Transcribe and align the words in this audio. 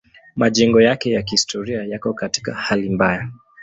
Majengo 0.35 0.81
yake 0.81 1.11
ya 1.11 1.21
kihistoria 1.23 1.83
yako 1.83 2.13
katika 2.13 2.53
hali 2.53 2.89
mbaya. 2.89 3.29